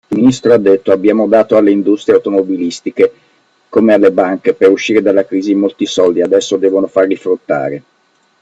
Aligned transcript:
Il 0.07 0.17
ministro 0.17 0.51
ha 0.51 0.57
detto 0.57 0.91
“abbiamo 0.91 1.27
dato 1.27 1.55
alle 1.57 1.69
industrie 1.69 2.15
automobilistiche, 2.15 3.13
come 3.69 3.93
alle 3.93 4.09
banche, 4.09 4.55
per 4.55 4.71
uscire 4.71 4.99
dalla 4.99 5.25
crisi 5.25 5.53
molti 5.53 5.85
soldi 5.85 6.21
e 6.21 6.23
adesso 6.23 6.57
devono 6.57 6.87
farli 6.87 7.15
fruttare. 7.15 7.83